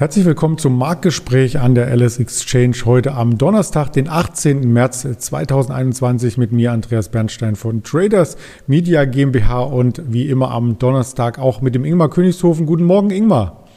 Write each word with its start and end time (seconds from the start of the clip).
Herzlich 0.00 0.24
willkommen 0.24 0.56
zum 0.56 0.78
Marktgespräch 0.78 1.58
an 1.58 1.74
der 1.74 1.94
LS 1.94 2.20
Exchange 2.20 2.86
heute 2.86 3.12
am 3.12 3.36
Donnerstag, 3.36 3.92
den 3.92 4.08
18. 4.08 4.72
März 4.72 5.02
2021 5.02 6.38
mit 6.38 6.52
mir 6.52 6.72
Andreas 6.72 7.10
Bernstein 7.10 7.54
von 7.54 7.82
Traders 7.82 8.38
Media 8.66 9.04
GmbH 9.04 9.60
und 9.60 10.00
wie 10.10 10.30
immer 10.30 10.52
am 10.52 10.78
Donnerstag 10.78 11.38
auch 11.38 11.60
mit 11.60 11.74
dem 11.74 11.84
Ingmar 11.84 12.08
Königshofen. 12.08 12.64
Guten 12.64 12.84
Morgen, 12.84 13.10
Ingmar. 13.10 13.68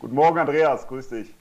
Guten 0.00 0.16
Morgen, 0.16 0.38
Andreas. 0.38 0.88
Grüß 0.88 1.10
dich. 1.10 1.32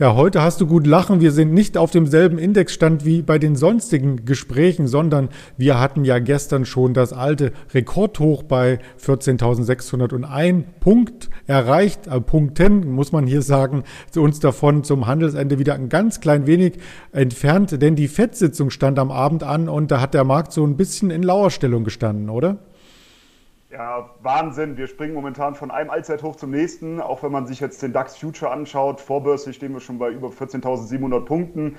Ja, 0.00 0.14
heute 0.14 0.40
hast 0.40 0.62
du 0.62 0.66
gut 0.66 0.86
lachen. 0.86 1.20
Wir 1.20 1.30
sind 1.30 1.52
nicht 1.52 1.76
auf 1.76 1.90
demselben 1.90 2.38
Indexstand 2.38 3.04
wie 3.04 3.20
bei 3.20 3.38
den 3.38 3.54
sonstigen 3.54 4.24
Gesprächen, 4.24 4.86
sondern 4.86 5.28
wir 5.58 5.78
hatten 5.78 6.06
ja 6.06 6.20
gestern 6.20 6.64
schon 6.64 6.94
das 6.94 7.12
alte 7.12 7.52
Rekordhoch 7.74 8.42
bei 8.42 8.78
14.601 8.98 10.64
Punkt 10.80 11.28
erreicht. 11.46 12.06
Äh, 12.06 12.22
Punkten, 12.22 12.90
muss 12.90 13.12
man 13.12 13.26
hier 13.26 13.42
sagen, 13.42 13.84
zu 14.10 14.22
uns 14.22 14.40
davon 14.40 14.84
zum 14.84 15.06
Handelsende 15.06 15.58
wieder 15.58 15.74
ein 15.74 15.90
ganz 15.90 16.20
klein 16.20 16.46
wenig 16.46 16.78
entfernt, 17.12 17.82
denn 17.82 17.94
die 17.94 18.08
FED-Sitzung 18.08 18.70
stand 18.70 18.98
am 18.98 19.10
Abend 19.10 19.42
an 19.42 19.68
und 19.68 19.90
da 19.90 20.00
hat 20.00 20.14
der 20.14 20.24
Markt 20.24 20.54
so 20.54 20.64
ein 20.64 20.78
bisschen 20.78 21.10
in 21.10 21.22
Lauerstellung 21.22 21.84
gestanden, 21.84 22.30
oder? 22.30 22.56
Ja, 23.70 24.10
Wahnsinn. 24.20 24.76
Wir 24.76 24.88
springen 24.88 25.14
momentan 25.14 25.54
von 25.54 25.70
einem 25.70 25.90
Allzeithoch 25.90 26.34
zum 26.34 26.50
nächsten. 26.50 27.00
Auch 27.00 27.22
wenn 27.22 27.30
man 27.30 27.46
sich 27.46 27.60
jetzt 27.60 27.80
den 27.82 27.92
DAX 27.92 28.16
Future 28.16 28.50
anschaut, 28.50 29.00
vorbörslich 29.00 29.54
stehen 29.54 29.72
wir 29.72 29.78
schon 29.78 29.96
bei 29.96 30.10
über 30.10 30.26
14.700 30.26 31.24
Punkten. 31.24 31.76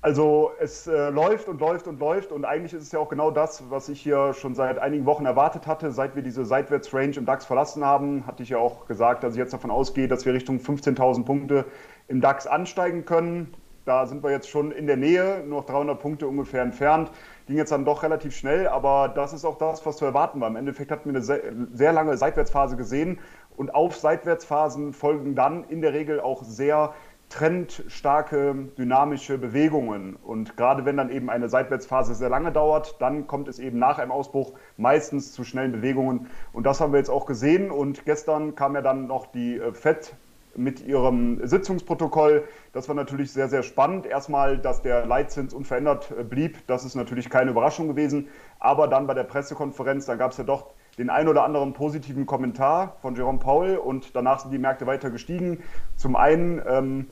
Also 0.00 0.50
es 0.58 0.88
äh, 0.88 1.10
läuft 1.10 1.46
und 1.46 1.60
läuft 1.60 1.86
und 1.86 2.00
läuft 2.00 2.32
und 2.32 2.44
eigentlich 2.44 2.72
ist 2.72 2.82
es 2.82 2.92
ja 2.92 2.98
auch 2.98 3.08
genau 3.08 3.30
das, 3.30 3.70
was 3.70 3.88
ich 3.88 4.00
hier 4.00 4.32
schon 4.34 4.56
seit 4.56 4.78
einigen 4.78 5.06
Wochen 5.06 5.26
erwartet 5.26 5.68
hatte. 5.68 5.92
Seit 5.92 6.16
wir 6.16 6.22
diese 6.22 6.44
Seitwärtsrange 6.44 7.16
im 7.16 7.24
DAX 7.24 7.46
verlassen 7.46 7.84
haben, 7.84 8.26
hatte 8.26 8.42
ich 8.42 8.48
ja 8.48 8.58
auch 8.58 8.86
gesagt, 8.86 9.22
dass 9.22 9.34
ich 9.34 9.38
jetzt 9.38 9.52
davon 9.52 9.70
ausgehe, 9.70 10.08
dass 10.08 10.26
wir 10.26 10.34
Richtung 10.34 10.58
15.000 10.58 11.24
Punkte 11.24 11.66
im 12.08 12.20
DAX 12.20 12.48
ansteigen 12.48 13.04
können. 13.04 13.54
Da 13.84 14.06
sind 14.06 14.24
wir 14.24 14.30
jetzt 14.32 14.50
schon 14.50 14.72
in 14.72 14.88
der 14.88 14.96
Nähe, 14.96 15.44
nur 15.46 15.60
noch 15.60 15.66
300 15.66 16.00
Punkte 16.00 16.26
ungefähr 16.26 16.62
entfernt. 16.62 17.10
Ging 17.48 17.56
jetzt 17.56 17.72
dann 17.72 17.86
doch 17.86 18.02
relativ 18.02 18.36
schnell, 18.36 18.68
aber 18.68 19.08
das 19.08 19.32
ist 19.32 19.46
auch 19.46 19.56
das, 19.56 19.86
was 19.86 19.96
zu 19.96 20.04
erwarten 20.04 20.38
war. 20.38 20.48
Im 20.48 20.56
Endeffekt 20.56 20.90
hatten 20.90 21.06
wir 21.06 21.16
eine 21.16 21.24
sehr, 21.24 21.40
sehr 21.72 21.94
lange 21.94 22.14
Seitwärtsphase 22.18 22.76
gesehen 22.76 23.20
und 23.56 23.74
auf 23.74 23.96
Seitwärtsphasen 23.96 24.92
folgen 24.92 25.34
dann 25.34 25.64
in 25.64 25.80
der 25.80 25.94
Regel 25.94 26.20
auch 26.20 26.42
sehr 26.42 26.92
trendstarke, 27.30 28.54
dynamische 28.76 29.38
Bewegungen. 29.38 30.16
Und 30.16 30.58
gerade 30.58 30.84
wenn 30.84 30.98
dann 30.98 31.08
eben 31.08 31.30
eine 31.30 31.48
Seitwärtsphase 31.48 32.14
sehr 32.14 32.28
lange 32.28 32.52
dauert, 32.52 33.00
dann 33.00 33.26
kommt 33.26 33.48
es 33.48 33.58
eben 33.58 33.78
nach 33.78 33.98
einem 33.98 34.12
Ausbruch 34.12 34.52
meistens 34.76 35.32
zu 35.32 35.42
schnellen 35.42 35.72
Bewegungen. 35.72 36.26
Und 36.52 36.64
das 36.64 36.82
haben 36.82 36.92
wir 36.92 36.98
jetzt 36.98 37.10
auch 37.10 37.24
gesehen. 37.24 37.70
Und 37.70 38.04
gestern 38.04 38.56
kam 38.56 38.74
ja 38.74 38.82
dann 38.82 39.06
noch 39.06 39.24
die 39.24 39.56
äh, 39.56 39.72
FED 39.72 40.14
mit 40.58 40.84
ihrem 40.86 41.46
Sitzungsprotokoll. 41.46 42.44
Das 42.72 42.88
war 42.88 42.94
natürlich 42.94 43.32
sehr, 43.32 43.48
sehr 43.48 43.62
spannend. 43.62 44.06
Erstmal, 44.06 44.58
dass 44.58 44.82
der 44.82 45.06
Leitzins 45.06 45.54
unverändert 45.54 46.10
äh, 46.10 46.24
blieb, 46.24 46.66
das 46.66 46.84
ist 46.84 46.94
natürlich 46.94 47.30
keine 47.30 47.52
Überraschung 47.52 47.88
gewesen. 47.88 48.28
Aber 48.58 48.88
dann 48.88 49.06
bei 49.06 49.14
der 49.14 49.24
Pressekonferenz, 49.24 50.06
da 50.06 50.16
gab 50.16 50.32
es 50.32 50.36
ja 50.36 50.44
doch 50.44 50.66
den 50.98 51.10
ein 51.10 51.28
oder 51.28 51.44
anderen 51.44 51.72
positiven 51.72 52.26
Kommentar 52.26 52.96
von 53.00 53.14
Jerome 53.14 53.38
Paul 53.38 53.76
und 53.76 54.16
danach 54.16 54.40
sind 54.40 54.50
die 54.50 54.58
Märkte 54.58 54.86
weiter 54.86 55.10
gestiegen. 55.10 55.62
Zum 55.96 56.16
einen 56.16 56.60
ähm, 56.66 57.06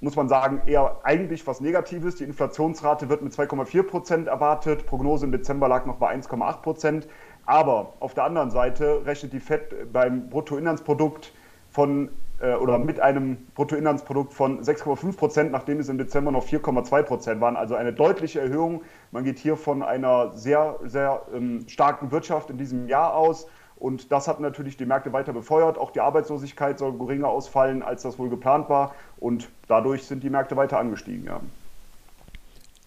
muss 0.00 0.16
man 0.16 0.28
sagen, 0.28 0.62
eher 0.66 0.98
eigentlich 1.02 1.46
was 1.46 1.60
Negatives. 1.60 2.16
Die 2.16 2.24
Inflationsrate 2.24 3.08
wird 3.08 3.22
mit 3.22 3.32
2,4 3.32 3.82
Prozent 3.84 4.28
erwartet. 4.28 4.86
Prognose 4.86 5.24
im 5.24 5.32
Dezember 5.32 5.68
lag 5.68 5.86
noch 5.86 5.96
bei 5.96 6.14
1,8 6.14 6.60
Prozent. 6.60 7.08
Aber 7.46 7.94
auf 8.00 8.12
der 8.14 8.24
anderen 8.24 8.50
Seite 8.50 9.02
rechnet 9.06 9.32
die 9.32 9.40
FED 9.40 9.92
beim 9.92 10.28
Bruttoinlandsprodukt 10.28 11.32
von 11.70 12.10
oder 12.40 12.78
mit 12.78 13.00
einem 13.00 13.38
Bruttoinlandsprodukt 13.54 14.34
von 14.34 14.62
6,5 14.62 15.16
Prozent, 15.16 15.52
nachdem 15.52 15.80
es 15.80 15.88
im 15.88 15.96
Dezember 15.96 16.30
noch 16.30 16.46
4,2 16.46 17.02
Prozent 17.02 17.40
waren. 17.40 17.56
Also 17.56 17.74
eine 17.74 17.92
deutliche 17.92 18.40
Erhöhung. 18.40 18.82
Man 19.10 19.24
geht 19.24 19.38
hier 19.38 19.56
von 19.56 19.82
einer 19.82 20.32
sehr, 20.34 20.78
sehr 20.84 21.22
ähm, 21.34 21.64
starken 21.66 22.10
Wirtschaft 22.10 22.50
in 22.50 22.58
diesem 22.58 22.88
Jahr 22.88 23.14
aus. 23.14 23.46
Und 23.76 24.10
das 24.10 24.26
hat 24.26 24.40
natürlich 24.40 24.76
die 24.76 24.86
Märkte 24.86 25.12
weiter 25.12 25.32
befeuert. 25.32 25.78
Auch 25.78 25.90
die 25.90 26.00
Arbeitslosigkeit 26.00 26.78
soll 26.78 26.96
geringer 26.96 27.28
ausfallen, 27.28 27.82
als 27.82 28.02
das 28.02 28.18
wohl 28.18 28.30
geplant 28.30 28.68
war. 28.68 28.94
Und 29.18 29.48
dadurch 29.68 30.04
sind 30.04 30.22
die 30.22 30.30
Märkte 30.30 30.56
weiter 30.56 30.78
angestiegen. 30.78 31.24
Ja. 31.24 31.40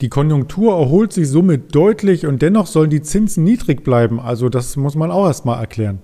Die 0.01 0.09
Konjunktur 0.09 0.79
erholt 0.79 1.11
sich 1.11 1.29
somit 1.29 1.75
deutlich 1.75 2.25
und 2.25 2.41
dennoch 2.41 2.67
sollen 2.67 2.89
die 2.89 3.01
Zinsen 3.01 3.43
niedrig 3.43 3.83
bleiben. 3.83 4.19
Also 4.19 4.49
das 4.49 4.77
muss 4.77 4.95
man 4.95 5.11
auch 5.11 5.27
erstmal 5.27 5.59
erklären. 5.59 6.01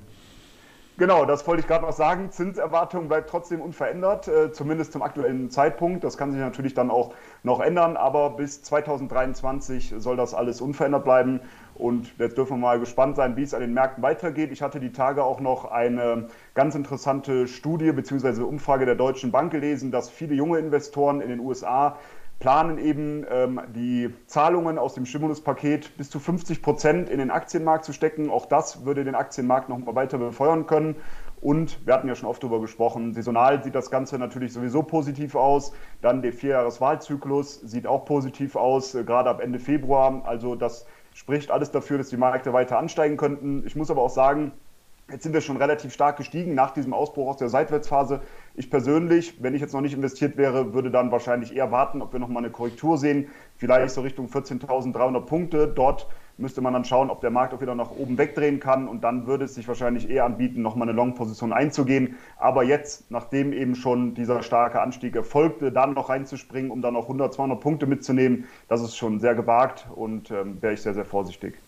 Genau, 0.97 1.25
das 1.25 1.45
wollte 1.45 1.59
ich 1.59 1.67
gerade 1.67 1.83
noch 1.83 1.91
sagen. 1.91 2.31
Zinserwartung 2.31 3.09
bleibt 3.09 3.29
trotzdem 3.29 3.59
unverändert, 3.59 4.29
äh, 4.29 4.53
zumindest 4.53 4.93
zum 4.93 5.01
aktuellen 5.01 5.49
Zeitpunkt. 5.49 6.05
Das 6.05 6.17
kann 6.17 6.31
sich 6.31 6.39
natürlich 6.39 6.73
dann 6.73 6.89
auch 6.89 7.13
noch 7.43 7.59
ändern, 7.59 7.97
aber 7.97 8.29
bis 8.29 8.63
2023 8.63 9.95
soll 9.97 10.15
das 10.15 10.33
alles 10.33 10.61
unverändert 10.61 11.03
bleiben. 11.03 11.41
Und 11.73 12.17
jetzt 12.17 12.37
dürfen 12.37 12.53
wir 12.53 12.61
mal 12.61 12.79
gespannt 12.79 13.17
sein, 13.17 13.35
wie 13.35 13.43
es 13.43 13.53
an 13.53 13.59
den 13.59 13.73
Märkten 13.73 14.01
weitergeht. 14.03 14.53
Ich 14.53 14.61
hatte 14.61 14.79
die 14.79 14.93
Tage 14.93 15.25
auch 15.25 15.41
noch 15.41 15.65
eine 15.65 16.29
ganz 16.53 16.75
interessante 16.75 17.49
Studie 17.49 17.91
bzw. 17.91 18.43
Umfrage 18.43 18.85
der 18.85 18.95
Deutschen 18.95 19.33
Bank 19.33 19.51
gelesen, 19.51 19.91
dass 19.91 20.09
viele 20.09 20.33
junge 20.33 20.59
Investoren 20.59 21.19
in 21.19 21.27
den 21.27 21.41
USA 21.41 21.97
planen 22.39 22.77
eben 22.77 23.25
ähm, 23.29 23.61
die 23.73 24.13
Zahlungen 24.27 24.77
aus 24.77 24.93
dem 24.93 25.05
Stimuluspaket 25.05 25.97
bis 25.97 26.09
zu 26.09 26.19
50 26.19 26.61
Prozent 26.61 27.09
in 27.09 27.19
den 27.19 27.31
Aktienmarkt 27.31 27.85
zu 27.85 27.93
stecken. 27.93 28.29
Auch 28.29 28.45
das 28.45 28.85
würde 28.85 29.03
den 29.03 29.15
Aktienmarkt 29.15 29.69
noch 29.69 29.79
weiter 29.95 30.17
befeuern 30.17 30.67
können. 30.67 30.95
Und 31.41 31.85
wir 31.85 31.93
hatten 31.93 32.07
ja 32.07 32.15
schon 32.15 32.29
oft 32.29 32.41
darüber 32.41 32.59
gesprochen, 32.59 33.13
saisonal 33.13 33.63
sieht 33.63 33.75
das 33.75 33.91
Ganze 33.91 34.17
natürlich 34.17 34.51
sowieso 34.53 34.83
positiv 34.83 35.35
aus. 35.35 35.73
Dann 36.01 36.21
der 36.21 36.33
Vierjahreswahlzyklus 36.33 37.61
sieht 37.61 37.87
auch 37.87 38.05
positiv 38.05 38.55
aus, 38.55 38.95
äh, 38.95 39.03
gerade 39.03 39.29
ab 39.29 39.41
Ende 39.41 39.59
Februar. 39.59 40.23
Also 40.25 40.55
das 40.55 40.85
spricht 41.13 41.51
alles 41.51 41.71
dafür, 41.71 41.97
dass 41.97 42.09
die 42.09 42.17
Märkte 42.17 42.51
weiter 42.51 42.77
ansteigen 42.77 43.17
könnten. 43.17 43.65
Ich 43.65 43.75
muss 43.75 43.91
aber 43.91 44.01
auch 44.01 44.09
sagen, 44.09 44.51
Jetzt 45.11 45.21
sind 45.21 45.33
wir 45.33 45.41
schon 45.41 45.57
relativ 45.57 45.93
stark 45.93 46.17
gestiegen 46.17 46.55
nach 46.55 46.71
diesem 46.71 46.91
Ausbruch 46.91 47.27
aus 47.27 47.37
der 47.37 47.47
Seitwärtsphase. 47.47 48.21
Ich 48.55 48.71
persönlich, 48.71 49.35
wenn 49.39 49.53
ich 49.53 49.61
jetzt 49.61 49.71
noch 49.71 49.81
nicht 49.81 49.93
investiert 49.93 50.35
wäre, 50.35 50.73
würde 50.73 50.89
dann 50.89 51.11
wahrscheinlich 51.11 51.55
eher 51.55 51.71
warten, 51.71 52.01
ob 52.01 52.11
wir 52.11 52.19
nochmal 52.19 52.43
eine 52.43 52.51
Korrektur 52.51 52.97
sehen. 52.97 53.27
Vielleicht 53.55 53.93
so 53.93 54.01
Richtung 54.01 54.25
14.300 54.29 55.21
Punkte. 55.21 55.67
Dort 55.67 56.07
müsste 56.37 56.61
man 56.61 56.73
dann 56.73 56.85
schauen, 56.85 57.11
ob 57.11 57.21
der 57.21 57.29
Markt 57.29 57.53
auch 57.53 57.61
wieder 57.61 57.75
nach 57.75 57.91
oben 57.91 58.17
wegdrehen 58.17 58.59
kann. 58.59 58.87
Und 58.87 59.03
dann 59.03 59.27
würde 59.27 59.45
es 59.45 59.53
sich 59.53 59.67
wahrscheinlich 59.67 60.09
eher 60.09 60.25
anbieten, 60.25 60.63
nochmal 60.63 60.89
eine 60.89 60.97
Long-Position 60.97 61.53
einzugehen. 61.53 62.15
Aber 62.39 62.63
jetzt, 62.63 63.11
nachdem 63.11 63.53
eben 63.53 63.75
schon 63.75 64.15
dieser 64.15 64.41
starke 64.41 64.81
Anstieg 64.81 65.15
erfolgte, 65.15 65.71
dann 65.71 65.93
noch 65.93 66.09
reinzuspringen, 66.09 66.71
um 66.71 66.81
dann 66.81 66.95
noch 66.95 67.03
100, 67.03 67.31
200 67.31 67.59
Punkte 67.59 67.85
mitzunehmen, 67.85 68.45
das 68.69 68.81
ist 68.81 68.97
schon 68.97 69.19
sehr 69.19 69.35
gewagt 69.35 69.85
und 69.93 70.31
ähm, 70.31 70.59
wäre 70.63 70.73
ich 70.73 70.81
sehr, 70.81 70.95
sehr 70.95 71.05
vorsichtig. 71.05 71.59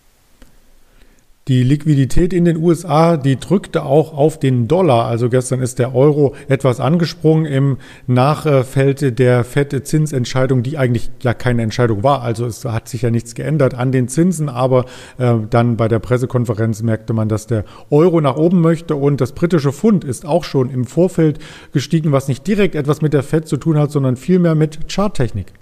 Die 1.48 1.64
Liquidität 1.64 2.34
in 2.34 2.44
den 2.44 2.58
USA, 2.58 3.16
die 3.16 3.40
drückte 3.40 3.84
auch 3.84 4.14
auf 4.14 4.38
den 4.38 4.68
Dollar. 4.68 5.06
Also 5.06 5.30
gestern 5.30 5.62
ist 5.62 5.80
der 5.80 5.96
Euro 5.96 6.36
etwas 6.50 6.82
angesprungen 6.82 7.46
im 7.46 7.78
Nachfeld 8.06 9.18
der 9.18 9.46
FED-Zinsentscheidung, 9.46 10.62
die 10.62 10.78
eigentlich 10.78 11.10
ja 11.22 11.34
keine 11.34 11.62
Entscheidung 11.62 12.04
war. 12.04 12.22
Also 12.22 12.46
es 12.46 12.66
hat 12.66 12.90
sich 12.90 13.04
ja 13.04 13.12
nichts 13.12 13.34
geändert 13.34 13.76
an 13.76 13.94
den 13.94 14.10
Zinsen, 14.10 14.50
aber 14.50 14.88
äh, 15.20 15.36
dann 15.50 15.78
bei 15.78 15.88
der 15.88 16.00
Pressekonferenz 16.00 16.84
merkte 16.84 17.14
man, 17.14 17.30
dass 17.30 17.48
der 17.48 17.64
Euro 17.92 18.20
nach 18.20 18.36
oben 18.36 18.60
möchte 18.60 18.98
und 18.98 19.22
das 19.22 19.32
britische 19.32 19.72
Pfund 19.72 20.04
ist 20.04 20.26
auch 20.26 20.44
schon 20.44 20.70
im 20.70 20.84
Vorfeld 20.84 21.40
gestiegen, 21.72 22.12
was 22.12 22.28
nicht 22.28 22.46
direkt 22.46 22.76
etwas 22.76 23.02
mit 23.02 23.14
der 23.14 23.24
FED 23.24 23.48
zu 23.48 23.56
tun 23.56 23.78
hat, 23.78 23.92
sondern 23.92 24.18
vielmehr 24.18 24.56
mit 24.56 24.92
Charttechnik. 24.92 25.54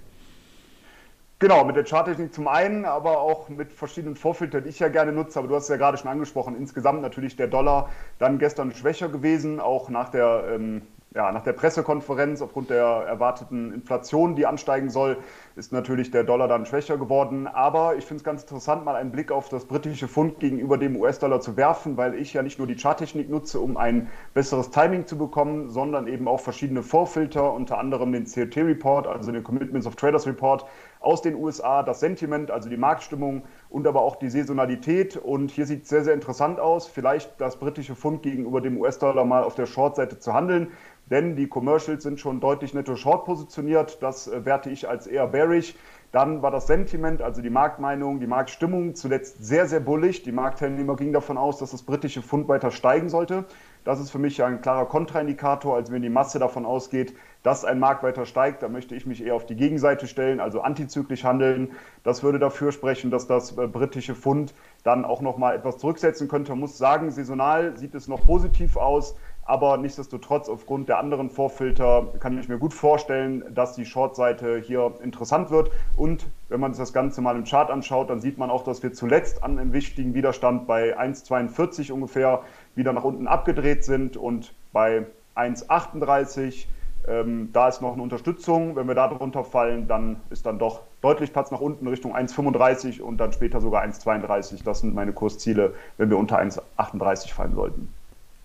Genau, 1.38 1.64
mit 1.66 1.76
der 1.76 1.84
Charttechnik 1.84 2.32
zum 2.32 2.48
einen, 2.48 2.86
aber 2.86 3.20
auch 3.20 3.50
mit 3.50 3.70
verschiedenen 3.70 4.16
Vorfiltern, 4.16 4.64
die 4.64 4.70
ich 4.70 4.78
ja 4.78 4.88
gerne 4.88 5.12
nutze. 5.12 5.38
Aber 5.38 5.48
du 5.48 5.54
hast 5.54 5.64
es 5.64 5.68
ja 5.68 5.76
gerade 5.76 5.98
schon 5.98 6.10
angesprochen. 6.10 6.56
Insgesamt 6.56 7.02
natürlich 7.02 7.36
der 7.36 7.46
Dollar 7.46 7.90
dann 8.18 8.38
gestern 8.38 8.72
schwächer 8.72 9.10
gewesen, 9.10 9.60
auch 9.60 9.90
nach 9.90 10.08
der 10.08 10.44
ähm, 10.54 10.80
ja, 11.16 11.32
nach 11.32 11.42
der 11.42 11.54
Pressekonferenz 11.54 12.42
aufgrund 12.42 12.68
der 12.68 12.84
erwarteten 12.84 13.72
Inflation, 13.72 14.36
die 14.36 14.44
ansteigen 14.44 14.90
soll, 14.90 15.16
ist 15.56 15.72
natürlich 15.72 16.10
der 16.10 16.24
Dollar 16.24 16.46
dann 16.46 16.66
schwächer 16.66 16.98
geworden. 16.98 17.46
Aber 17.46 17.96
ich 17.96 18.04
finde 18.04 18.18
es 18.18 18.24
ganz 18.24 18.42
interessant, 18.42 18.84
mal 18.84 18.96
einen 18.96 19.12
Blick 19.12 19.32
auf 19.32 19.48
das 19.48 19.64
britische 19.64 20.08
Pfund 20.08 20.40
gegenüber 20.40 20.76
dem 20.76 20.94
US-Dollar 20.94 21.40
zu 21.40 21.56
werfen, 21.56 21.96
weil 21.96 22.14
ich 22.14 22.34
ja 22.34 22.42
nicht 22.42 22.58
nur 22.58 22.68
die 22.68 22.76
Charttechnik 22.76 23.30
nutze, 23.30 23.60
um 23.60 23.78
ein 23.78 24.10
besseres 24.34 24.70
Timing 24.70 25.06
zu 25.06 25.16
bekommen, 25.16 25.70
sondern 25.70 26.06
eben 26.06 26.28
auch 26.28 26.40
verschiedene 26.40 26.82
Vorfilter, 26.82 27.50
unter 27.50 27.78
anderem 27.78 28.12
den 28.12 28.26
COT-Report, 28.26 29.06
also 29.06 29.32
den 29.32 29.42
Commitments 29.42 29.86
of 29.86 29.96
Traders 29.96 30.26
Report 30.26 30.66
aus 31.00 31.22
den 31.22 31.34
USA, 31.34 31.82
das 31.82 32.00
Sentiment, 32.00 32.50
also 32.50 32.68
die 32.68 32.76
Marktstimmung 32.76 33.44
und 33.68 33.86
aber 33.86 34.02
auch 34.02 34.16
die 34.16 34.30
Saisonalität. 34.30 35.16
Und 35.16 35.50
hier 35.50 35.66
sieht 35.66 35.84
es 35.84 35.88
sehr, 35.88 36.04
sehr 36.04 36.14
interessant 36.14 36.60
aus, 36.60 36.86
vielleicht 36.86 37.40
das 37.40 37.56
britische 37.56 37.94
Pfund 37.94 38.22
gegenüber 38.22 38.60
dem 38.60 38.78
US-Dollar 38.80 39.24
mal 39.24 39.44
auf 39.44 39.54
der 39.54 39.66
Short-Seite 39.66 40.18
zu 40.18 40.32
handeln 40.32 40.68
denn 41.10 41.36
die 41.36 41.48
Commercials 41.48 42.02
sind 42.02 42.18
schon 42.18 42.40
deutlich 42.40 42.74
netto 42.74 42.96
short 42.96 43.24
positioniert. 43.24 44.02
Das 44.02 44.26
äh, 44.26 44.44
werte 44.44 44.70
ich 44.70 44.88
als 44.88 45.06
eher 45.06 45.26
bearish. 45.26 45.74
Dann 46.12 46.40
war 46.40 46.50
das 46.50 46.66
Sentiment, 46.66 47.20
also 47.20 47.42
die 47.42 47.50
Marktmeinung, 47.50 48.20
die 48.20 48.26
Marktstimmung 48.26 48.94
zuletzt 48.94 49.44
sehr, 49.44 49.66
sehr 49.66 49.80
bullig. 49.80 50.22
Die 50.22 50.32
Marktteilnehmer 50.32 50.96
gingen 50.96 51.12
davon 51.12 51.36
aus, 51.36 51.58
dass 51.58 51.72
das 51.72 51.82
britische 51.82 52.22
Pfund 52.22 52.48
weiter 52.48 52.70
steigen 52.70 53.08
sollte. 53.08 53.44
Das 53.84 54.00
ist 54.00 54.10
für 54.10 54.18
mich 54.18 54.42
ein 54.42 54.60
klarer 54.60 54.86
Kontraindikator, 54.86 55.76
als 55.76 55.92
wenn 55.92 56.02
die 56.02 56.08
Masse 56.08 56.38
davon 56.38 56.64
ausgeht, 56.64 57.14
dass 57.46 57.64
ein 57.64 57.78
Markt 57.78 58.02
weiter 58.02 58.26
steigt. 58.26 58.64
Da 58.64 58.68
möchte 58.68 58.96
ich 58.96 59.06
mich 59.06 59.24
eher 59.24 59.36
auf 59.36 59.46
die 59.46 59.54
Gegenseite 59.54 60.08
stellen, 60.08 60.40
also 60.40 60.62
antizyklisch 60.62 61.22
handeln. 61.22 61.70
Das 62.02 62.24
würde 62.24 62.40
dafür 62.40 62.72
sprechen, 62.72 63.12
dass 63.12 63.28
das 63.28 63.56
äh, 63.56 63.68
britische 63.68 64.16
Pfund 64.16 64.52
dann 64.82 65.04
auch 65.04 65.20
noch 65.20 65.38
mal 65.38 65.54
etwas 65.54 65.78
zurücksetzen 65.78 66.26
könnte. 66.26 66.50
Man 66.50 66.58
muss 66.58 66.76
sagen, 66.76 67.12
saisonal 67.12 67.76
sieht 67.76 67.94
es 67.94 68.08
noch 68.08 68.26
positiv 68.26 68.76
aus. 68.76 69.14
Aber 69.44 69.76
nichtsdestotrotz, 69.76 70.48
aufgrund 70.48 70.88
der 70.88 70.98
anderen 70.98 71.30
Vorfilter, 71.30 72.14
kann 72.18 72.36
ich 72.36 72.48
mir 72.48 72.58
gut 72.58 72.74
vorstellen, 72.74 73.44
dass 73.54 73.76
die 73.76 73.84
Short-Seite 73.84 74.58
hier 74.58 74.94
interessant 75.00 75.50
wird. 75.50 75.70
Und 75.96 76.26
wenn 76.48 76.58
man 76.58 76.74
sich 76.74 76.82
das 76.82 76.92
Ganze 76.92 77.20
mal 77.20 77.36
im 77.36 77.44
Chart 77.44 77.70
anschaut, 77.70 78.10
dann 78.10 78.20
sieht 78.20 78.38
man 78.38 78.50
auch, 78.50 78.64
dass 78.64 78.82
wir 78.82 78.92
zuletzt 78.92 79.44
an 79.44 79.56
einem 79.56 79.72
wichtigen 79.72 80.14
Widerstand 80.14 80.66
bei 80.66 80.98
1,42 80.98 81.92
ungefähr 81.92 82.42
wieder 82.74 82.92
nach 82.92 83.04
unten 83.04 83.28
abgedreht 83.28 83.84
sind 83.84 84.16
und 84.16 84.52
bei 84.72 85.06
1,38. 85.36 86.66
Ähm, 87.08 87.50
da 87.52 87.68
ist 87.68 87.82
noch 87.82 87.92
eine 87.92 88.02
Unterstützung. 88.02 88.74
Wenn 88.76 88.88
wir 88.88 88.94
da 88.94 89.08
drunter 89.08 89.44
fallen, 89.44 89.86
dann 89.86 90.16
ist 90.30 90.46
dann 90.46 90.58
doch 90.58 90.80
deutlich 91.02 91.32
Platz 91.32 91.50
nach 91.50 91.60
unten 91.60 91.86
Richtung 91.86 92.16
1,35 92.16 93.00
und 93.00 93.18
dann 93.18 93.32
später 93.32 93.60
sogar 93.60 93.84
1,32. 93.84 94.64
Das 94.64 94.80
sind 94.80 94.94
meine 94.94 95.12
Kursziele, 95.12 95.74
wenn 95.98 96.10
wir 96.10 96.18
unter 96.18 96.38
1,38 96.40 97.32
fallen 97.32 97.54
sollten. 97.54 97.88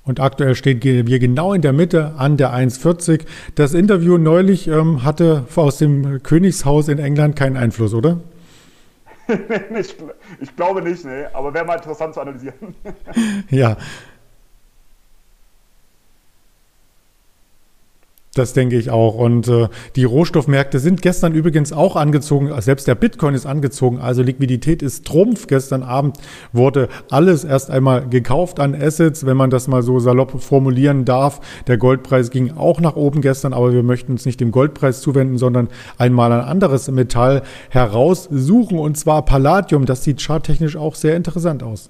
Und 0.03 0.19
aktuell 0.19 0.55
stehen 0.55 0.81
wir 0.81 1.19
genau 1.19 1.53
in 1.53 1.61
der 1.61 1.73
Mitte 1.73 2.13
an 2.17 2.37
der 2.37 2.51
1,40. 2.51 3.25
Das 3.55 3.73
Interview 3.73 4.17
neulich 4.17 4.67
ähm, 4.67 5.03
hatte 5.03 5.45
aus 5.55 5.77
dem 5.77 6.23
Königshaus 6.23 6.87
in 6.87 6.97
England 6.97 7.35
keinen 7.35 7.55
Einfluss, 7.55 7.93
oder? 7.93 8.17
ich, 9.79 9.95
ich, 10.39 10.55
glaube 10.55 10.81
nicht, 10.81 11.05
nee. 11.05 11.25
aber 11.33 11.53
wäre 11.53 11.65
mal 11.65 11.75
interessant 11.75 12.15
zu 12.15 12.21
analysieren. 12.21 12.75
ja, 13.49 13.77
Das 18.33 18.53
denke 18.53 18.77
ich 18.77 18.89
auch. 18.89 19.15
Und 19.15 19.49
äh, 19.49 19.67
die 19.97 20.05
Rohstoffmärkte 20.05 20.79
sind 20.79 21.01
gestern 21.01 21.33
übrigens 21.33 21.73
auch 21.73 21.97
angezogen. 21.97 22.49
Selbst 22.61 22.87
der 22.87 22.95
Bitcoin 22.95 23.35
ist 23.35 23.45
angezogen. 23.45 23.99
Also 23.99 24.23
Liquidität 24.23 24.81
ist 24.81 25.05
Trumpf. 25.05 25.47
Gestern 25.47 25.83
Abend 25.83 26.17
wurde 26.53 26.87
alles 27.09 27.43
erst 27.43 27.69
einmal 27.69 28.07
gekauft 28.07 28.61
an 28.61 28.73
Assets, 28.73 29.25
wenn 29.25 29.35
man 29.35 29.49
das 29.49 29.67
mal 29.67 29.83
so 29.83 29.99
salopp 29.99 30.41
formulieren 30.41 31.03
darf. 31.03 31.41
Der 31.67 31.77
Goldpreis 31.77 32.31
ging 32.31 32.51
auch 32.55 32.79
nach 32.79 32.95
oben 32.95 33.19
gestern, 33.19 33.51
aber 33.51 33.73
wir 33.73 33.83
möchten 33.83 34.13
uns 34.13 34.25
nicht 34.25 34.39
dem 34.39 34.51
Goldpreis 34.51 35.01
zuwenden, 35.01 35.37
sondern 35.37 35.67
einmal 35.97 36.31
ein 36.31 36.39
anderes 36.39 36.89
Metall 36.89 37.41
heraussuchen. 37.69 38.79
Und 38.79 38.97
zwar 38.97 39.25
Palladium. 39.25 39.85
Das 39.85 40.05
sieht 40.05 40.21
charttechnisch 40.21 40.77
auch 40.77 40.95
sehr 40.95 41.17
interessant 41.17 41.63
aus. 41.63 41.89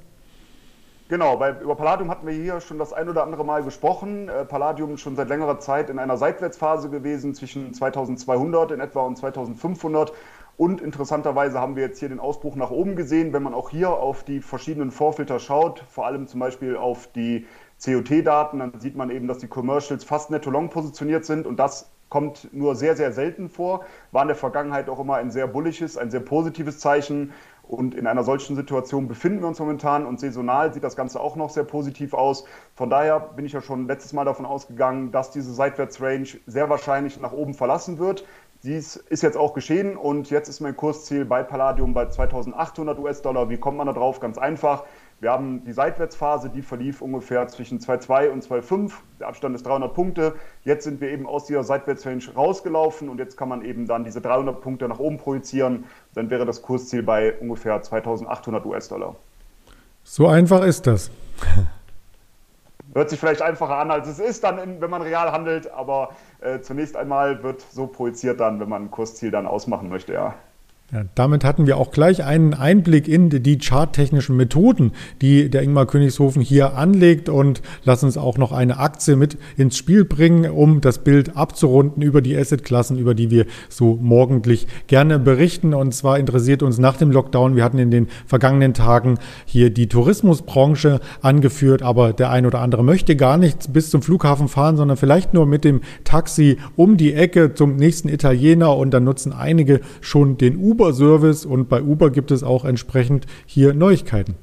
Genau, 1.11 1.35
bei, 1.35 1.51
über 1.59 1.75
Palladium 1.75 2.09
hatten 2.09 2.25
wir 2.25 2.33
hier 2.33 2.61
schon 2.61 2.79
das 2.79 2.93
ein 2.93 3.09
oder 3.09 3.23
andere 3.23 3.43
Mal 3.43 3.63
gesprochen. 3.63 4.29
Äh, 4.29 4.45
Palladium 4.45 4.95
schon 4.95 5.17
seit 5.17 5.27
längerer 5.27 5.59
Zeit 5.59 5.89
in 5.89 5.99
einer 5.99 6.15
Seitwärtsphase 6.15 6.89
gewesen, 6.89 7.35
zwischen 7.35 7.73
2200 7.73 8.71
in 8.71 8.79
etwa 8.79 9.01
und 9.01 9.17
2500. 9.17 10.13
Und 10.55 10.79
interessanterweise 10.79 11.59
haben 11.59 11.75
wir 11.75 11.83
jetzt 11.83 11.99
hier 11.99 12.07
den 12.07 12.21
Ausbruch 12.21 12.55
nach 12.55 12.71
oben 12.71 12.95
gesehen. 12.95 13.33
Wenn 13.33 13.43
man 13.43 13.53
auch 13.53 13.69
hier 13.69 13.89
auf 13.89 14.23
die 14.23 14.39
verschiedenen 14.39 14.89
Vorfilter 14.89 15.39
schaut, 15.39 15.83
vor 15.89 16.05
allem 16.05 16.27
zum 16.27 16.39
Beispiel 16.39 16.77
auf 16.77 17.07
die 17.07 17.45
COT-Daten, 17.83 18.59
dann 18.59 18.79
sieht 18.79 18.95
man 18.95 19.09
eben, 19.09 19.27
dass 19.27 19.39
die 19.39 19.47
Commercials 19.47 20.05
fast 20.05 20.31
netto 20.31 20.49
long 20.49 20.69
positioniert 20.69 21.25
sind 21.25 21.45
und 21.45 21.57
das 21.57 21.91
kommt 22.11 22.53
nur 22.53 22.75
sehr, 22.75 22.95
sehr 22.95 23.11
selten 23.11 23.49
vor. 23.49 23.85
War 24.11 24.21
in 24.21 24.27
der 24.27 24.37
Vergangenheit 24.37 24.89
auch 24.89 24.99
immer 24.99 25.15
ein 25.15 25.31
sehr 25.31 25.47
bullisches, 25.47 25.97
ein 25.97 26.11
sehr 26.11 26.19
positives 26.19 26.77
Zeichen. 26.77 27.33
Und 27.71 27.95
in 27.95 28.05
einer 28.05 28.25
solchen 28.25 28.57
Situation 28.57 29.07
befinden 29.07 29.39
wir 29.39 29.47
uns 29.47 29.57
momentan 29.57 30.05
und 30.05 30.19
saisonal 30.19 30.73
sieht 30.73 30.83
das 30.83 30.97
Ganze 30.97 31.21
auch 31.21 31.37
noch 31.37 31.49
sehr 31.49 31.63
positiv 31.63 32.13
aus. 32.13 32.43
Von 32.75 32.89
daher 32.89 33.21
bin 33.21 33.45
ich 33.45 33.53
ja 33.53 33.61
schon 33.61 33.87
letztes 33.87 34.11
Mal 34.11 34.25
davon 34.25 34.45
ausgegangen, 34.45 35.13
dass 35.13 35.31
diese 35.31 35.53
Seitwärtsrange 35.53 36.27
sehr 36.45 36.69
wahrscheinlich 36.69 37.21
nach 37.21 37.31
oben 37.31 37.53
verlassen 37.53 37.97
wird. 37.97 38.25
Dies 38.63 38.97
ist 38.97 39.23
jetzt 39.23 39.37
auch 39.37 39.53
geschehen 39.53 39.95
und 39.95 40.29
jetzt 40.29 40.49
ist 40.49 40.59
mein 40.59 40.75
Kursziel 40.75 41.23
bei 41.23 41.43
Palladium 41.43 41.93
bei 41.93 42.07
2800 42.07 42.99
US-Dollar. 42.99 43.49
Wie 43.49 43.57
kommt 43.57 43.77
man 43.77 43.87
da 43.87 43.93
drauf? 43.93 44.19
Ganz 44.19 44.37
einfach. 44.37 44.83
Wir 45.21 45.31
haben 45.31 45.63
die 45.65 45.71
Seitwärtsphase, 45.71 46.49
die 46.49 46.63
verlief 46.63 46.99
ungefähr 46.99 47.47
zwischen 47.47 47.77
2,2 47.77 48.29
und 48.29 48.43
2,5. 48.43 48.91
Der 49.19 49.27
Abstand 49.27 49.55
ist 49.55 49.67
300 49.67 49.93
Punkte. 49.93 50.33
Jetzt 50.63 50.83
sind 50.83 50.99
wir 50.99 51.11
eben 51.11 51.27
aus 51.27 51.45
dieser 51.45 51.63
Seitwärtsrange 51.63 52.33
rausgelaufen 52.35 53.07
und 53.07 53.19
jetzt 53.19 53.37
kann 53.37 53.47
man 53.47 53.63
eben 53.63 53.85
dann 53.85 54.03
diese 54.03 54.19
300 54.19 54.59
Punkte 54.61 54.87
nach 54.87 54.97
oben 54.97 55.19
projizieren. 55.19 55.83
Dann 56.15 56.31
wäre 56.31 56.43
das 56.45 56.63
Kursziel 56.63 57.03
bei 57.03 57.35
ungefähr 57.39 57.79
2800 57.79 58.65
US-Dollar. 58.65 59.15
So 60.03 60.27
einfach 60.27 60.63
ist 60.63 60.87
das. 60.87 61.11
Hört 62.95 63.11
sich 63.11 63.19
vielleicht 63.19 63.43
einfacher 63.43 63.77
an, 63.77 63.91
als 63.91 64.07
es 64.07 64.17
ist, 64.17 64.43
dann, 64.43 64.57
in, 64.57 64.81
wenn 64.81 64.89
man 64.89 65.03
real 65.03 65.31
handelt, 65.31 65.71
aber 65.71 66.15
äh, 66.41 66.61
zunächst 66.61 66.97
einmal 66.97 67.43
wird 67.43 67.61
so 67.71 67.85
projiziert 67.85 68.39
dann, 68.39 68.59
wenn 68.59 68.67
man 68.67 68.85
ein 68.85 68.91
Kursziel 68.91 69.29
dann 69.29 69.45
ausmachen 69.45 69.87
möchte, 69.87 70.13
ja. 70.13 70.33
Ja, 70.93 71.05
damit 71.15 71.45
hatten 71.45 71.67
wir 71.67 71.77
auch 71.77 71.91
gleich 71.91 72.25
einen 72.25 72.53
Einblick 72.53 73.07
in 73.07 73.29
die 73.29 73.57
charttechnischen 73.59 74.35
Methoden, 74.35 74.91
die 75.21 75.49
der 75.49 75.61
Ingmar 75.63 75.85
Königshofen 75.85 76.41
hier 76.41 76.75
anlegt 76.75 77.29
und 77.29 77.61
lass 77.85 78.03
uns 78.03 78.17
auch 78.17 78.37
noch 78.37 78.51
eine 78.51 78.77
Aktie 78.77 79.15
mit 79.15 79.37
ins 79.55 79.77
Spiel 79.77 80.03
bringen, 80.03 80.51
um 80.51 80.81
das 80.81 80.97
Bild 80.97 81.37
abzurunden 81.37 82.03
über 82.03 82.21
die 82.21 82.35
Assetklassen, 82.35 82.97
über 82.97 83.15
die 83.15 83.31
wir 83.31 83.45
so 83.69 83.97
morgendlich 84.01 84.67
gerne 84.87 85.17
berichten. 85.17 85.73
Und 85.73 85.95
zwar 85.95 86.19
interessiert 86.19 86.61
uns 86.61 86.77
nach 86.77 86.97
dem 86.97 87.09
Lockdown, 87.09 87.55
wir 87.55 87.63
hatten 87.63 87.79
in 87.79 87.89
den 87.89 88.07
vergangenen 88.25 88.73
Tagen 88.73 89.17
hier 89.45 89.69
die 89.69 89.87
Tourismusbranche 89.87 90.99
angeführt, 91.21 91.83
aber 91.83 92.11
der 92.11 92.31
ein 92.31 92.45
oder 92.45 92.59
andere 92.59 92.83
möchte 92.83 93.15
gar 93.15 93.37
nicht 93.37 93.71
bis 93.71 93.91
zum 93.91 94.01
Flughafen 94.01 94.49
fahren, 94.49 94.75
sondern 94.75 94.97
vielleicht 94.97 95.33
nur 95.33 95.45
mit 95.45 95.63
dem 95.63 95.79
Taxi 96.03 96.57
um 96.75 96.97
die 96.97 97.13
Ecke 97.13 97.53
zum 97.53 97.77
nächsten 97.77 98.09
Italiener 98.09 98.75
und 98.75 98.93
dann 98.93 99.05
nutzen 99.05 99.31
einige 99.31 99.79
schon 100.01 100.37
den 100.37 100.57
Uber 100.57 100.80
Uber-Service 100.81 101.45
und 101.45 101.69
bei 101.69 101.83
Uber 101.83 102.09
gibt 102.09 102.31
es 102.31 102.41
auch 102.41 102.65
entsprechend 102.65 103.27
hier 103.45 103.75
Neuigkeiten. 103.75 104.35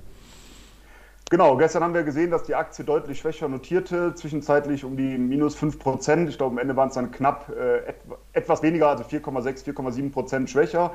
Genau, 1.30 1.56
gestern 1.56 1.82
haben 1.82 1.94
wir 1.94 2.04
gesehen, 2.04 2.30
dass 2.30 2.44
die 2.44 2.54
Aktie 2.54 2.84
deutlich 2.84 3.18
schwächer 3.18 3.48
notierte, 3.48 4.14
zwischenzeitlich 4.14 4.84
um 4.84 4.96
die 4.96 5.18
minus 5.18 5.56
5 5.56 5.80
Prozent. 5.80 6.28
Ich 6.28 6.38
glaube, 6.38 6.52
am 6.52 6.58
Ende 6.58 6.76
waren 6.76 6.88
es 6.88 6.94
dann 6.94 7.10
knapp 7.10 7.50
äh, 7.50 7.78
et 7.78 7.96
etwas 8.34 8.62
weniger, 8.62 8.88
also 8.88 9.02
4,6, 9.02 9.64
4,7 9.64 10.12
Prozent 10.12 10.48
schwächer. 10.48 10.92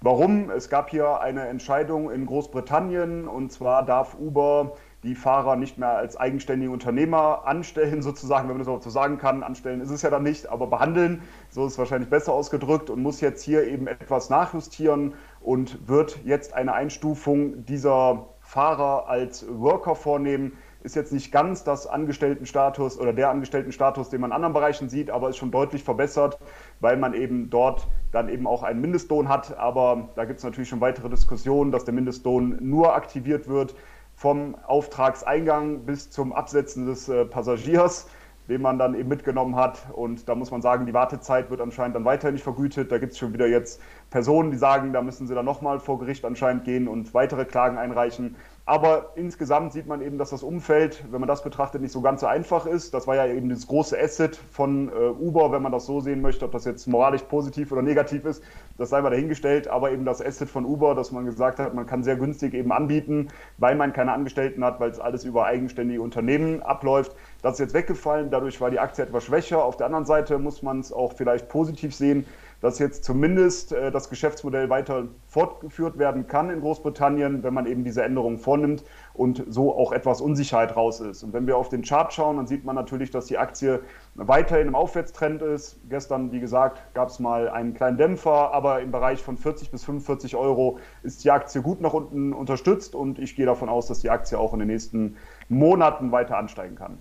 Warum? 0.00 0.50
Es 0.50 0.70
gab 0.70 0.90
hier 0.90 1.20
eine 1.20 1.48
Entscheidung 1.48 2.10
in 2.12 2.24
Großbritannien 2.24 3.26
und 3.26 3.50
zwar 3.50 3.84
darf 3.84 4.16
Uber 4.18 4.76
die 5.04 5.14
Fahrer 5.14 5.56
nicht 5.56 5.78
mehr 5.78 5.96
als 5.96 6.16
eigenständige 6.16 6.72
Unternehmer 6.72 7.42
anstellen, 7.46 8.02
sozusagen, 8.02 8.48
wenn 8.48 8.56
man 8.56 8.66
das 8.66 8.74
auch 8.74 8.82
so 8.82 8.90
sagen 8.90 9.18
kann. 9.18 9.42
Anstellen 9.42 9.80
ist 9.80 9.90
es 9.90 10.02
ja 10.02 10.10
dann 10.10 10.22
nicht, 10.22 10.48
aber 10.48 10.66
behandeln, 10.66 11.22
so 11.50 11.66
ist 11.66 11.74
es 11.74 11.78
wahrscheinlich 11.78 12.10
besser 12.10 12.32
ausgedrückt 12.32 12.90
und 12.90 13.02
muss 13.02 13.20
jetzt 13.20 13.42
hier 13.42 13.66
eben 13.66 13.86
etwas 13.86 14.30
nachjustieren 14.30 15.14
und 15.40 15.86
wird 15.88 16.18
jetzt 16.24 16.54
eine 16.54 16.72
Einstufung 16.72 17.64
dieser 17.66 18.26
Fahrer 18.40 19.08
als 19.08 19.46
Worker 19.48 19.94
vornehmen. 19.94 20.52
Ist 20.82 20.96
jetzt 20.96 21.12
nicht 21.12 21.32
ganz 21.32 21.64
das 21.64 21.86
Angestelltenstatus 21.86 22.98
oder 22.98 23.14
der 23.14 23.30
Angestelltenstatus, 23.30 24.10
den 24.10 24.20
man 24.20 24.30
in 24.30 24.34
anderen 24.34 24.52
Bereichen 24.52 24.90
sieht, 24.90 25.10
aber 25.10 25.30
ist 25.30 25.38
schon 25.38 25.50
deutlich 25.50 25.82
verbessert, 25.82 26.38
weil 26.80 26.98
man 26.98 27.14
eben 27.14 27.48
dort 27.48 27.86
dann 28.12 28.28
eben 28.28 28.46
auch 28.46 28.62
einen 28.62 28.82
Mindestlohn 28.82 29.30
hat. 29.30 29.56
Aber 29.56 30.10
da 30.14 30.26
gibt 30.26 30.38
es 30.38 30.44
natürlich 30.44 30.68
schon 30.68 30.82
weitere 30.82 31.08
Diskussionen, 31.08 31.72
dass 31.72 31.86
der 31.86 31.94
Mindestlohn 31.94 32.58
nur 32.60 32.94
aktiviert 32.94 33.48
wird, 33.48 33.74
vom 34.14 34.54
Auftragseingang 34.66 35.84
bis 35.84 36.10
zum 36.10 36.32
Absetzen 36.32 36.86
des 36.86 37.08
äh, 37.08 37.24
Passagiers, 37.24 38.06
den 38.48 38.60
man 38.60 38.78
dann 38.78 38.94
eben 38.94 39.08
mitgenommen 39.08 39.56
hat. 39.56 39.86
Und 39.92 40.28
da 40.28 40.34
muss 40.34 40.50
man 40.50 40.62
sagen, 40.62 40.86
die 40.86 40.94
Wartezeit 40.94 41.50
wird 41.50 41.60
anscheinend 41.60 41.96
dann 41.96 42.04
weiter 42.04 42.30
nicht 42.30 42.44
vergütet. 42.44 42.92
Da 42.92 42.98
gibt 42.98 43.12
es 43.12 43.18
schon 43.18 43.32
wieder 43.32 43.46
jetzt 43.46 43.80
Personen, 44.10 44.50
die 44.50 44.56
sagen, 44.56 44.92
da 44.92 45.02
müssen 45.02 45.26
sie 45.26 45.34
dann 45.34 45.44
nochmal 45.44 45.80
vor 45.80 45.98
Gericht 45.98 46.24
anscheinend 46.24 46.64
gehen 46.64 46.88
und 46.88 47.14
weitere 47.14 47.44
Klagen 47.44 47.78
einreichen. 47.78 48.36
Aber 48.66 49.12
insgesamt 49.14 49.74
sieht 49.74 49.86
man 49.86 50.00
eben, 50.00 50.16
dass 50.16 50.30
das 50.30 50.42
Umfeld, 50.42 51.04
wenn 51.10 51.20
man 51.20 51.28
das 51.28 51.42
betrachtet, 51.42 51.82
nicht 51.82 51.92
so 51.92 52.00
ganz 52.00 52.22
so 52.22 52.26
einfach 52.26 52.64
ist. 52.64 52.94
Das 52.94 53.06
war 53.06 53.14
ja 53.14 53.26
eben 53.26 53.50
das 53.50 53.66
große 53.66 53.98
Asset 53.98 54.36
von 54.36 54.88
äh, 54.88 54.92
Uber, 54.92 55.52
wenn 55.52 55.60
man 55.60 55.70
das 55.70 55.84
so 55.84 56.00
sehen 56.00 56.22
möchte, 56.22 56.46
ob 56.46 56.52
das 56.52 56.64
jetzt 56.64 56.86
moralisch 56.86 57.22
positiv 57.24 57.72
oder 57.72 57.82
negativ 57.82 58.24
ist, 58.24 58.42
das 58.78 58.88
sei 58.88 59.02
mal 59.02 59.10
dahingestellt. 59.10 59.68
Aber 59.68 59.92
eben 59.92 60.06
das 60.06 60.24
Asset 60.24 60.48
von 60.48 60.64
Uber, 60.64 60.94
dass 60.94 61.12
man 61.12 61.26
gesagt 61.26 61.58
hat, 61.58 61.74
man 61.74 61.84
kann 61.84 62.02
sehr 62.02 62.16
günstig 62.16 62.54
eben 62.54 62.72
anbieten, 62.72 63.28
weil 63.58 63.74
man 63.74 63.92
keine 63.92 64.12
Angestellten 64.12 64.64
hat, 64.64 64.80
weil 64.80 64.90
es 64.90 64.98
alles 64.98 65.24
über 65.24 65.44
eigenständige 65.44 66.00
Unternehmen 66.00 66.62
abläuft. 66.62 67.14
Das 67.44 67.54
ist 67.54 67.58
jetzt 67.58 67.74
weggefallen. 67.74 68.30
Dadurch 68.30 68.58
war 68.62 68.70
die 68.70 68.80
Aktie 68.80 69.04
etwas 69.04 69.24
schwächer. 69.24 69.62
Auf 69.62 69.76
der 69.76 69.84
anderen 69.84 70.06
Seite 70.06 70.38
muss 70.38 70.62
man 70.62 70.80
es 70.80 70.94
auch 70.94 71.12
vielleicht 71.12 71.50
positiv 71.50 71.94
sehen 71.94 72.24
dass 72.64 72.78
jetzt 72.78 73.04
zumindest 73.04 73.72
äh, 73.72 73.90
das 73.90 74.08
Geschäftsmodell 74.08 74.70
weiter 74.70 75.08
fortgeführt 75.26 75.98
werden 75.98 76.26
kann 76.26 76.48
in 76.48 76.62
Großbritannien, 76.62 77.42
wenn 77.42 77.52
man 77.52 77.66
eben 77.66 77.84
diese 77.84 78.02
Änderungen 78.02 78.38
vornimmt 78.38 78.84
und 79.12 79.44
so 79.48 79.76
auch 79.76 79.92
etwas 79.92 80.22
Unsicherheit 80.22 80.74
raus 80.74 81.00
ist. 81.00 81.22
Und 81.22 81.34
wenn 81.34 81.46
wir 81.46 81.58
auf 81.58 81.68
den 81.68 81.82
Chart 81.82 82.10
schauen, 82.10 82.38
dann 82.38 82.46
sieht 82.46 82.64
man 82.64 82.74
natürlich, 82.74 83.10
dass 83.10 83.26
die 83.26 83.36
Aktie 83.36 83.82
weiterhin 84.14 84.68
im 84.68 84.74
Aufwärtstrend 84.74 85.42
ist. 85.42 85.78
Gestern, 85.90 86.32
wie 86.32 86.40
gesagt, 86.40 86.82
gab 86.94 87.08
es 87.08 87.18
mal 87.18 87.50
einen 87.50 87.74
kleinen 87.74 87.98
Dämpfer, 87.98 88.54
aber 88.54 88.80
im 88.80 88.90
Bereich 88.90 89.22
von 89.22 89.36
40 89.36 89.70
bis 89.70 89.84
45 89.84 90.34
Euro 90.34 90.78
ist 91.02 91.22
die 91.22 91.30
Aktie 91.30 91.60
gut 91.60 91.82
nach 91.82 91.92
unten 91.92 92.32
unterstützt 92.32 92.94
und 92.94 93.18
ich 93.18 93.36
gehe 93.36 93.44
davon 93.44 93.68
aus, 93.68 93.88
dass 93.88 94.00
die 94.00 94.08
Aktie 94.08 94.38
auch 94.38 94.54
in 94.54 94.60
den 94.60 94.68
nächsten 94.68 95.18
Monaten 95.50 96.12
weiter 96.12 96.38
ansteigen 96.38 96.76
kann. 96.76 96.96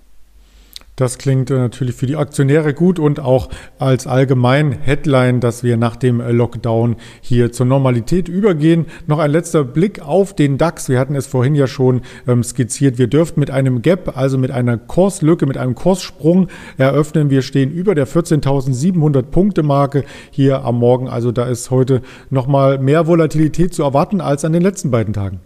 Das 0.95 1.17
klingt 1.17 1.49
äh, 1.49 1.55
natürlich 1.55 1.95
für 1.95 2.05
die 2.05 2.15
Aktionäre 2.15 2.73
gut 2.75 2.99
und 2.99 3.19
auch 3.19 3.49
als 3.79 4.05
allgemein 4.05 4.71
Headline, 4.71 5.39
dass 5.39 5.63
wir 5.63 5.75
nach 5.75 5.95
dem 5.95 6.21
äh, 6.21 6.31
Lockdown 6.31 6.97
hier 7.19 7.51
zur 7.51 7.65
Normalität 7.65 8.27
übergehen. 8.27 8.85
Noch 9.07 9.17
ein 9.17 9.31
letzter 9.31 9.63
Blick 9.63 10.01
auf 10.01 10.35
den 10.35 10.59
DAX. 10.59 10.89
Wir 10.89 10.99
hatten 10.99 11.15
es 11.15 11.25
vorhin 11.25 11.55
ja 11.55 11.65
schon 11.65 12.01
ähm, 12.27 12.43
skizziert. 12.43 12.99
Wir 12.99 13.07
dürften 13.07 13.39
mit 13.39 13.49
einem 13.49 13.81
Gap, 13.81 14.15
also 14.15 14.37
mit 14.37 14.51
einer 14.51 14.77
Kurslücke, 14.77 15.47
mit 15.47 15.57
einem 15.57 15.73
Kurssprung 15.73 16.47
eröffnen. 16.77 17.31
Wir 17.31 17.41
stehen 17.41 17.71
über 17.71 17.95
der 17.95 18.07
14.700 18.07 19.23
Punkte 19.23 19.63
Marke 19.63 20.03
hier 20.29 20.63
am 20.63 20.77
Morgen. 20.77 21.07
Also 21.07 21.31
da 21.31 21.45
ist 21.45 21.71
heute 21.71 22.03
nochmal 22.29 22.77
mehr 22.77 23.07
Volatilität 23.07 23.73
zu 23.73 23.81
erwarten 23.81 24.21
als 24.21 24.45
an 24.45 24.53
den 24.53 24.61
letzten 24.61 24.91
beiden 24.91 25.13
Tagen. 25.13 25.39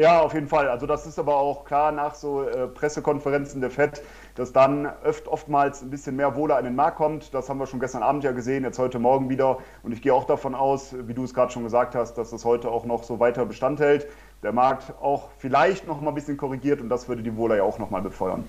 Ja, 0.00 0.22
auf 0.22 0.32
jeden 0.32 0.48
Fall. 0.48 0.66
Also 0.70 0.86
das 0.86 1.04
ist 1.06 1.18
aber 1.18 1.36
auch 1.36 1.66
klar 1.66 1.92
nach 1.92 2.14
so 2.14 2.42
äh, 2.42 2.66
Pressekonferenzen 2.68 3.60
der 3.60 3.68
FED, 3.68 4.00
dass 4.34 4.50
dann 4.50 4.86
öft, 5.04 5.28
oftmals 5.28 5.82
ein 5.82 5.90
bisschen 5.90 6.16
mehr 6.16 6.34
Wohle 6.36 6.56
an 6.56 6.64
den 6.64 6.74
Markt 6.74 6.96
kommt. 6.96 7.34
Das 7.34 7.50
haben 7.50 7.58
wir 7.58 7.66
schon 7.66 7.80
gestern 7.80 8.02
Abend 8.02 8.24
ja 8.24 8.32
gesehen, 8.32 8.64
jetzt 8.64 8.78
heute 8.78 8.98
Morgen 8.98 9.28
wieder. 9.28 9.58
Und 9.82 9.92
ich 9.92 10.00
gehe 10.00 10.14
auch 10.14 10.24
davon 10.24 10.54
aus, 10.54 10.94
wie 11.06 11.12
du 11.12 11.22
es 11.24 11.34
gerade 11.34 11.52
schon 11.52 11.64
gesagt 11.64 11.94
hast, 11.94 12.14
dass 12.14 12.30
das 12.30 12.46
heute 12.46 12.70
auch 12.70 12.86
noch 12.86 13.02
so 13.02 13.20
weiter 13.20 13.44
Bestand 13.44 13.78
hält. 13.78 14.06
Der 14.42 14.52
Markt 14.52 14.94
auch 15.02 15.28
vielleicht 15.36 15.86
noch 15.86 16.00
mal 16.00 16.12
ein 16.12 16.14
bisschen 16.14 16.38
korrigiert 16.38 16.80
und 16.80 16.88
das 16.88 17.06
würde 17.06 17.22
die 17.22 17.36
Wohle 17.36 17.58
ja 17.58 17.62
auch 17.62 17.78
noch 17.78 17.90
mal 17.90 18.00
befeuern. 18.00 18.48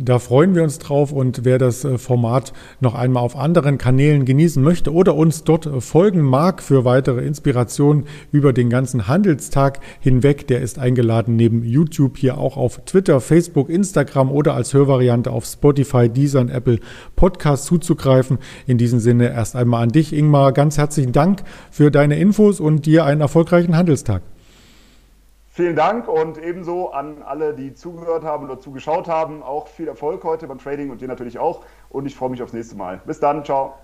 Da 0.00 0.20
freuen 0.20 0.54
wir 0.54 0.62
uns 0.62 0.78
drauf 0.78 1.10
und 1.10 1.44
wer 1.44 1.58
das 1.58 1.84
äh, 1.84 1.98
Format 1.98 2.52
noch 2.78 2.94
einmal 2.94 3.24
auf 3.24 3.34
anderen 3.34 3.78
Kanälen 3.78 4.24
genießen 4.24 4.62
möchte 4.62 4.92
oder 4.92 5.16
uns 5.16 5.42
dort 5.42 5.66
äh, 5.66 5.80
folgen 5.80 6.22
mag 6.22 6.62
für 6.62 6.84
weitere 6.84 7.22
Inspirationen 7.26 8.04
über 8.30 8.52
den 8.52 8.70
ganzen 8.70 9.08
Handelstag 9.08 9.80
hinweg, 9.98 10.46
der 10.46 10.60
ist 10.60 10.78
eingeladen 10.78 11.34
neben 11.34 11.64
YouTube 11.64 12.16
hier 12.16 12.38
auch 12.38 12.56
auf 12.56 12.80
Twitter, 12.84 13.20
Facebook, 13.20 13.68
Instagram 13.68 14.30
oder 14.30 14.54
als 14.54 14.72
Hörvariante 14.72 15.32
auf 15.32 15.44
Spotify, 15.44 16.08
Deezer 16.08 16.42
und 16.42 16.50
Apple 16.50 16.78
Podcast 17.16 17.64
zuzugreifen. 17.64 18.38
In 18.68 18.78
diesem 18.78 19.00
Sinne 19.00 19.32
erst 19.32 19.56
einmal 19.56 19.82
an 19.82 19.88
dich, 19.88 20.12
Ingmar, 20.12 20.52
ganz 20.52 20.78
herzlichen 20.78 21.10
Dank 21.10 21.42
für 21.72 21.90
deine 21.90 22.20
Infos 22.20 22.60
und 22.60 22.86
dir 22.86 23.04
einen 23.04 23.20
erfolgreichen 23.20 23.76
Handelstag. 23.76 24.22
Vielen 25.58 25.74
Dank 25.74 26.06
und 26.06 26.38
ebenso 26.38 26.92
an 26.92 27.20
alle, 27.26 27.52
die 27.52 27.74
zugehört 27.74 28.22
haben 28.22 28.44
oder 28.44 28.60
zugeschaut 28.60 29.08
haben. 29.08 29.42
Auch 29.42 29.66
viel 29.66 29.88
Erfolg 29.88 30.22
heute 30.22 30.46
beim 30.46 30.58
Trading 30.58 30.88
und 30.90 31.00
dir 31.00 31.08
natürlich 31.08 31.40
auch. 31.40 31.62
Und 31.88 32.06
ich 32.06 32.14
freue 32.14 32.30
mich 32.30 32.40
aufs 32.40 32.52
nächste 32.52 32.76
Mal. 32.76 33.00
Bis 33.04 33.18
dann, 33.18 33.44
ciao. 33.44 33.74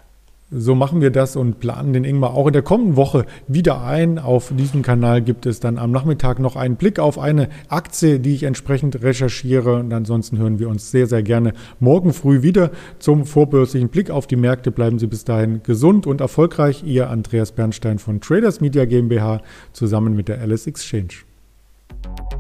So 0.53 0.77
machen 0.77 1.01
wir 1.01 1.11
das 1.11 1.35
und 1.35 1.59
planen 1.59 1.93
den 1.93 2.05
Ingmar 2.05 2.35
auch 2.35 2.47
in 2.47 2.53
der 2.53 2.63
kommenden 2.63 2.95
Woche 2.95 3.27
wieder 3.49 3.83
ein. 3.83 4.21
Auf 4.21 4.53
diesem 4.57 4.83
Kanal 4.83 5.21
gibt 5.21 5.47
es 5.47 5.59
dann 5.59 5.79
am 5.79 5.91
Nachmittag 5.91 6.39
noch 6.39 6.55
einen 6.55 6.77
Blick 6.77 7.01
auf 7.01 7.19
eine 7.19 7.49
Aktie, 7.67 8.21
die 8.21 8.37
ich 8.37 8.45
entsprechend 8.45 9.03
recherchiere. 9.03 9.81
Und 9.81 9.93
ansonsten 9.93 10.39
hören 10.39 10.61
wir 10.61 10.69
uns 10.69 10.93
sehr, 10.93 11.09
sehr 11.09 11.25
gerne 11.25 11.55
morgen 11.81 12.13
früh 12.13 12.43
wieder 12.43 12.71
zum 13.01 13.27
vorbörslichen 13.27 13.89
Blick 13.89 14.13
auf 14.13 14.29
die 14.29 14.37
Märkte. 14.37 14.71
Bleiben 14.71 15.01
Sie 15.01 15.09
bis 15.09 15.25
dahin 15.25 15.65
gesund 15.65 16.07
und 16.07 16.21
erfolgreich. 16.21 16.85
Ihr 16.85 17.11
Andreas 17.11 17.51
Bernstein 17.51 17.99
von 17.99 18.21
Traders 18.21 18.61
Media 18.61 18.85
GmbH 18.85 19.41
zusammen 19.73 20.15
mit 20.15 20.29
der 20.29 20.41
Alice 20.41 20.69
Exchange. 20.69 21.25
Thank 21.91 22.33
you 22.33 22.34